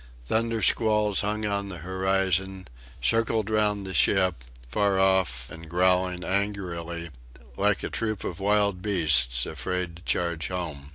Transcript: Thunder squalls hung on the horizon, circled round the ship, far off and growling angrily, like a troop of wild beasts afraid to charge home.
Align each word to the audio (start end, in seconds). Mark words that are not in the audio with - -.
Thunder 0.25 0.63
squalls 0.63 1.21
hung 1.21 1.45
on 1.45 1.69
the 1.69 1.77
horizon, 1.85 2.67
circled 3.03 3.51
round 3.51 3.85
the 3.85 3.93
ship, 3.93 4.43
far 4.67 4.99
off 4.99 5.47
and 5.51 5.69
growling 5.69 6.23
angrily, 6.23 7.11
like 7.55 7.83
a 7.83 7.89
troop 7.91 8.23
of 8.23 8.39
wild 8.39 8.81
beasts 8.81 9.45
afraid 9.45 9.97
to 9.97 10.01
charge 10.01 10.47
home. 10.47 10.89